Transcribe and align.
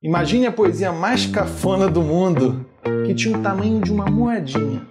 Imagine 0.00 0.46
a 0.46 0.52
poesia 0.52 0.92
mais 0.92 1.26
cafona 1.26 1.88
do 1.88 2.00
mundo, 2.02 2.64
que 3.04 3.12
tinha 3.16 3.36
o 3.36 3.42
tamanho 3.42 3.80
de 3.80 3.90
uma 3.90 4.06
moedinha, 4.06 4.86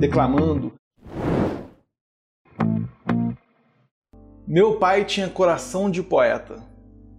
declamando. 0.00 0.72
Meu 4.44 4.76
pai 4.76 5.04
tinha 5.04 5.28
coração 5.28 5.88
de 5.88 6.02
poeta, 6.02 6.56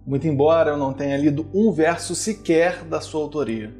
muito 0.06 0.28
embora 0.28 0.72
eu 0.72 0.76
não 0.76 0.92
tenha 0.92 1.16
lido 1.16 1.46
um 1.54 1.72
verso 1.72 2.14
sequer 2.14 2.84
da 2.84 3.00
sua 3.00 3.22
autoria. 3.22 3.74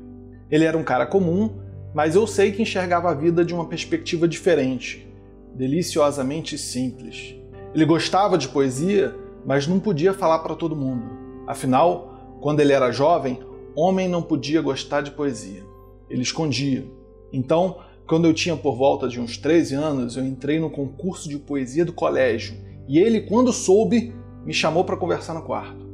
Ele 0.51 0.65
era 0.65 0.79
um 0.79 0.83
cara 0.83 1.05
comum, 1.05 1.61
mas 1.93 2.15
eu 2.15 2.27
sei 2.27 2.53
que 2.53 2.63
enxergava 2.63 3.11
a 3.11 3.15
vida 3.15 3.45
de 3.45 3.53
uma 3.53 3.67
perspectiva 3.67 4.27
diferente, 4.27 5.07
deliciosamente 5.55 6.57
simples. 6.57 7.35
Ele 7.75 7.85
gostava 7.85 8.39
de 8.39 8.49
poesia, 8.49 9.15
mas 9.45 9.67
não 9.67 9.79
podia 9.79 10.15
falar 10.15 10.39
para 10.39 10.57
todo 10.57 10.75
mundo. 10.75 11.05
Afinal, 11.47 12.39
quando 12.41 12.61
ele 12.61 12.73
era 12.73 12.91
jovem, 12.91 13.50
homem 13.75 14.09
não 14.09 14.23
podia 14.23 14.61
gostar 14.61 15.01
de 15.01 15.11
poesia. 15.11 15.65
Ele 16.09 16.23
escondia. 16.23 16.85
Então, 17.33 17.79
quando 18.07 18.27
eu 18.27 18.35
tinha 18.35 18.57
por 18.57 18.77
volta 18.77 19.09
de 19.09 19.21
uns 19.21 19.37
13 19.37 19.75
anos, 19.75 20.17
eu 20.17 20.25
entrei 20.25 20.59
no 20.59 20.71
concurso 20.71 21.29
de 21.29 21.39
poesia 21.39 21.85
do 21.85 21.93
colégio 21.93 22.57
e 22.89 22.99
ele, 22.99 23.21
quando 23.21 23.53
soube, 23.53 24.13
me 24.45 24.53
chamou 24.53 24.85
para 24.85 24.97
conversar 24.97 25.35
no 25.35 25.43
quarto. 25.43 25.89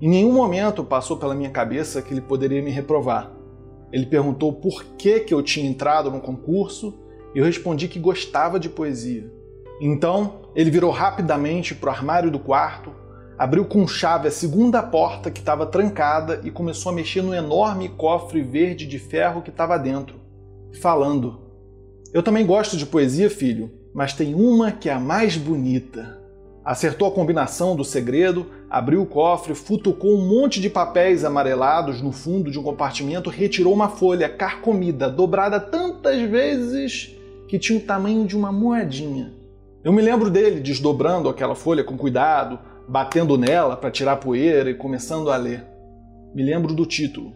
Em 0.00 0.08
nenhum 0.08 0.32
momento 0.32 0.82
passou 0.82 1.16
pela 1.16 1.34
minha 1.34 1.50
cabeça 1.50 2.00
que 2.00 2.14
ele 2.14 2.20
poderia 2.20 2.62
me 2.62 2.70
reprovar. 2.70 3.32
Ele 3.92 4.06
perguntou 4.06 4.52
por 4.52 4.84
que, 4.96 5.20
que 5.20 5.34
eu 5.34 5.42
tinha 5.42 5.68
entrado 5.68 6.10
no 6.10 6.20
concurso 6.20 6.98
e 7.34 7.38
eu 7.38 7.44
respondi 7.44 7.88
que 7.88 7.98
gostava 7.98 8.58
de 8.58 8.68
poesia. 8.68 9.30
Então, 9.80 10.40
ele 10.54 10.70
virou 10.70 10.90
rapidamente 10.90 11.74
para 11.74 11.90
o 11.90 11.92
armário 11.92 12.30
do 12.30 12.38
quarto, 12.38 12.92
abriu 13.38 13.64
com 13.64 13.86
chave 13.86 14.26
a 14.26 14.32
segunda 14.32 14.82
porta 14.82 15.30
que 15.30 15.38
estava 15.38 15.64
trancada 15.64 16.40
e 16.42 16.50
começou 16.50 16.90
a 16.90 16.94
mexer 16.94 17.22
no 17.22 17.32
enorme 17.32 17.88
cofre 17.90 18.42
verde 18.42 18.84
de 18.84 18.98
ferro 18.98 19.42
que 19.42 19.50
estava 19.50 19.78
dentro, 19.78 20.16
falando: 20.80 21.38
Eu 22.12 22.22
também 22.22 22.44
gosto 22.44 22.76
de 22.76 22.84
poesia, 22.84 23.30
filho, 23.30 23.70
mas 23.94 24.12
tem 24.12 24.34
uma 24.34 24.72
que 24.72 24.88
é 24.88 24.92
a 24.92 24.98
mais 24.98 25.36
bonita. 25.36 26.18
Acertou 26.64 27.08
a 27.08 27.12
combinação 27.12 27.74
do 27.74 27.84
segredo, 27.84 28.46
abriu 28.68 29.00
o 29.00 29.06
cofre, 29.06 29.54
futucou 29.54 30.18
um 30.18 30.28
monte 30.28 30.60
de 30.60 30.68
papéis 30.68 31.24
amarelados 31.24 32.02
no 32.02 32.12
fundo 32.12 32.50
de 32.50 32.58
um 32.58 32.62
compartimento, 32.62 33.30
retirou 33.30 33.72
uma 33.72 33.88
folha 33.88 34.28
carcomida, 34.28 35.08
dobrada 35.08 35.58
tantas 35.58 36.20
vezes 36.28 37.16
que 37.48 37.58
tinha 37.58 37.78
o 37.78 37.82
tamanho 37.82 38.26
de 38.26 38.36
uma 38.36 38.52
moedinha. 38.52 39.32
Eu 39.82 39.92
me 39.92 40.02
lembro 40.02 40.28
dele 40.28 40.60
desdobrando 40.60 41.30
aquela 41.30 41.54
folha 41.54 41.82
com 41.82 41.96
cuidado, 41.96 42.58
batendo 42.88 43.36
nela 43.36 43.76
para 43.76 43.90
tirar 43.90 44.16
poeira 44.16 44.70
e 44.70 44.74
começando 44.74 45.30
a 45.30 45.36
ler. 45.36 45.64
Me 46.34 46.42
lembro 46.42 46.72
do 46.72 46.86
título: 46.86 47.34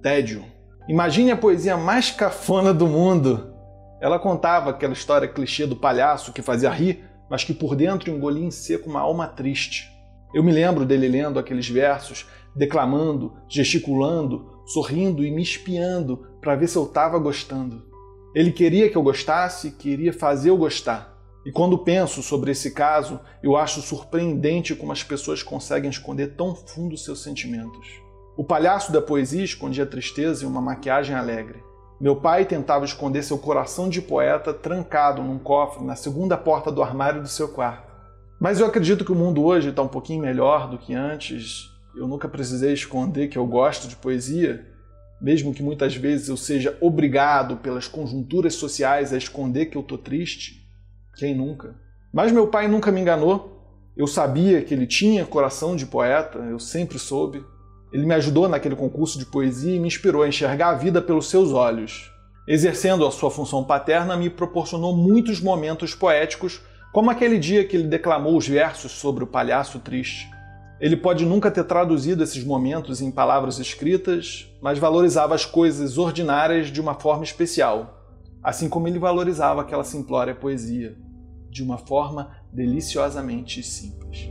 Tédio. 0.00 0.44
Imagine 0.88 1.32
a 1.32 1.36
poesia 1.36 1.76
mais 1.76 2.10
cafona 2.10 2.72
do 2.72 2.86
mundo. 2.86 3.52
Ela 4.00 4.18
contava 4.18 4.70
aquela 4.70 4.92
história 4.92 5.28
clichê 5.28 5.66
do 5.66 5.76
palhaço 5.76 6.32
que 6.32 6.42
fazia 6.42 6.70
rir, 6.70 7.04
mas 7.30 7.44
que 7.44 7.54
por 7.54 7.76
dentro 7.76 8.10
engolia 8.10 8.44
em 8.44 8.50
seco 8.50 8.90
uma 8.90 9.00
alma 9.00 9.26
triste. 9.26 9.90
Eu 10.34 10.42
me 10.42 10.50
lembro 10.50 10.84
dele 10.84 11.08
lendo 11.08 11.38
aqueles 11.38 11.68
versos, 11.68 12.26
declamando, 12.54 13.34
gesticulando, 13.48 14.62
sorrindo 14.66 15.24
e 15.24 15.30
me 15.30 15.42
espiando 15.42 16.26
para 16.40 16.56
ver 16.56 16.68
se 16.68 16.76
eu 16.76 16.84
estava 16.84 17.18
gostando. 17.18 17.82
Ele 18.34 18.50
queria 18.50 18.88
que 18.90 18.96
eu 18.96 19.02
gostasse, 19.02 19.72
queria 19.72 20.12
fazer 20.12 20.50
eu 20.50 20.56
gostar. 20.56 21.11
E 21.44 21.50
quando 21.50 21.78
penso 21.78 22.22
sobre 22.22 22.52
esse 22.52 22.70
caso, 22.70 23.20
eu 23.42 23.56
acho 23.56 23.82
surpreendente 23.82 24.76
como 24.76 24.92
as 24.92 25.02
pessoas 25.02 25.42
conseguem 25.42 25.90
esconder 25.90 26.36
tão 26.36 26.54
fundo 26.54 26.96
seus 26.96 27.22
sentimentos. 27.22 27.88
O 28.36 28.44
palhaço 28.44 28.92
da 28.92 29.02
poesia 29.02 29.44
escondia 29.44 29.84
tristeza 29.84 30.44
em 30.44 30.48
uma 30.48 30.60
maquiagem 30.60 31.16
alegre. 31.16 31.62
Meu 32.00 32.16
pai 32.16 32.44
tentava 32.44 32.84
esconder 32.84 33.22
seu 33.22 33.38
coração 33.38 33.88
de 33.88 34.00
poeta 34.00 34.54
trancado 34.54 35.22
num 35.22 35.38
cofre 35.38 35.84
na 35.84 35.94
segunda 35.94 36.36
porta 36.36 36.70
do 36.70 36.82
armário 36.82 37.22
do 37.22 37.28
seu 37.28 37.48
quarto. 37.48 37.92
Mas 38.40 38.58
eu 38.58 38.66
acredito 38.66 39.04
que 39.04 39.12
o 39.12 39.16
mundo 39.16 39.44
hoje 39.44 39.68
está 39.68 39.82
um 39.82 39.88
pouquinho 39.88 40.22
melhor 40.22 40.68
do 40.68 40.78
que 40.78 40.94
antes. 40.94 41.70
Eu 41.96 42.08
nunca 42.08 42.28
precisei 42.28 42.72
esconder 42.72 43.28
que 43.28 43.38
eu 43.38 43.46
gosto 43.46 43.86
de 43.86 43.94
poesia, 43.94 44.66
mesmo 45.20 45.54
que 45.54 45.62
muitas 45.62 45.94
vezes 45.94 46.28
eu 46.28 46.36
seja 46.36 46.76
obrigado 46.80 47.58
pelas 47.58 47.86
conjunturas 47.86 48.54
sociais 48.54 49.12
a 49.12 49.16
esconder 49.16 49.66
que 49.66 49.76
eu 49.76 49.82
estou 49.82 49.98
triste. 49.98 50.61
Quem 51.16 51.34
nunca? 51.34 51.74
Mas 52.12 52.32
meu 52.32 52.46
pai 52.46 52.68
nunca 52.68 52.90
me 52.90 53.00
enganou. 53.00 53.60
Eu 53.96 54.06
sabia 54.06 54.62
que 54.62 54.72
ele 54.72 54.86
tinha 54.86 55.26
coração 55.26 55.76
de 55.76 55.84
poeta, 55.84 56.38
eu 56.38 56.58
sempre 56.58 56.98
soube. 56.98 57.44
Ele 57.92 58.06
me 58.06 58.14
ajudou 58.14 58.48
naquele 58.48 58.74
concurso 58.74 59.18
de 59.18 59.26
poesia 59.26 59.76
e 59.76 59.78
me 59.78 59.86
inspirou 59.86 60.22
a 60.22 60.28
enxergar 60.28 60.70
a 60.70 60.74
vida 60.74 61.02
pelos 61.02 61.28
seus 61.28 61.52
olhos. 61.52 62.10
Exercendo 62.48 63.06
a 63.06 63.10
sua 63.10 63.30
função 63.30 63.62
paterna, 63.62 64.16
me 64.16 64.30
proporcionou 64.30 64.96
muitos 64.96 65.40
momentos 65.40 65.94
poéticos, 65.94 66.62
como 66.92 67.10
aquele 67.10 67.38
dia 67.38 67.64
que 67.64 67.76
ele 67.76 67.86
declamou 67.86 68.36
os 68.36 68.48
versos 68.48 68.92
sobre 68.92 69.22
o 69.22 69.26
palhaço 69.26 69.78
triste. 69.78 70.30
Ele 70.80 70.96
pode 70.96 71.26
nunca 71.26 71.50
ter 71.50 71.64
traduzido 71.64 72.24
esses 72.24 72.42
momentos 72.42 73.02
em 73.02 73.10
palavras 73.10 73.58
escritas, 73.58 74.50
mas 74.60 74.78
valorizava 74.78 75.34
as 75.34 75.44
coisas 75.44 75.98
ordinárias 75.98 76.68
de 76.68 76.80
uma 76.80 76.94
forma 76.94 77.22
especial 77.22 78.01
assim 78.42 78.68
como 78.68 78.88
ele 78.88 78.98
valorizava 78.98 79.60
aquela 79.60 79.84
simplória 79.84 80.34
poesia, 80.34 80.96
de 81.50 81.62
uma 81.62 81.78
forma 81.78 82.36
deliciosamente 82.52 83.62
simples. 83.62 84.30